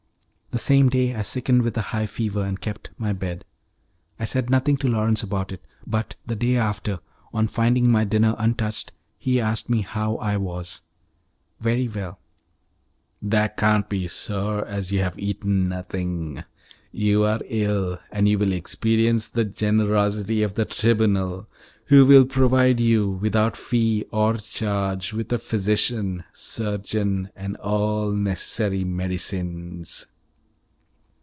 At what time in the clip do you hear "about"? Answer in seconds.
5.23-5.53